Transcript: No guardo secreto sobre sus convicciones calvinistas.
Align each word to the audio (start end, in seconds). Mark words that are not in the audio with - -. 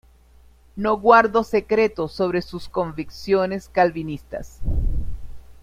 No 0.75 0.97
guardo 0.97 1.43
secreto 1.43 2.07
sobre 2.07 2.41
sus 2.41 2.67
convicciones 2.67 3.69
calvinistas. 3.69 4.59